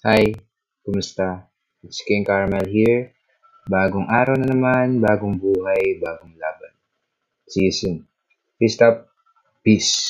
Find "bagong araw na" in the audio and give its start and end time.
3.68-4.48